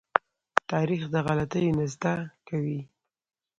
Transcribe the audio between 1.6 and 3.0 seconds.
نه زده کوي.